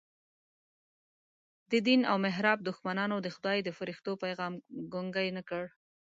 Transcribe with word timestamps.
د 1.71 1.73
دین 1.87 2.01
او 2.11 2.17
محراب 2.25 2.59
دښمنانو 2.69 3.17
د 3.21 3.27
خدای 3.35 3.57
د 3.63 3.69
فرښتو 3.77 4.11
پیغام 4.23 4.53
ګونګی 4.93 5.29
نه 5.37 5.41
کړ. 5.49 5.63